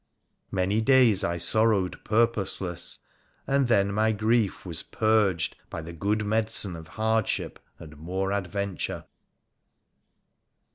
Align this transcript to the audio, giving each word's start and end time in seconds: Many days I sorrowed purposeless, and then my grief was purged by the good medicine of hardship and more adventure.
Many 0.49 0.81
days 0.81 1.23
I 1.23 1.37
sorrowed 1.37 2.03
purposeless, 2.03 2.97
and 3.45 3.67
then 3.67 3.93
my 3.93 4.11
grief 4.11 4.65
was 4.65 4.81
purged 4.81 5.55
by 5.69 5.83
the 5.83 5.93
good 5.93 6.25
medicine 6.25 6.75
of 6.75 6.87
hardship 6.87 7.59
and 7.77 7.95
more 7.97 8.31
adventure. 8.31 9.05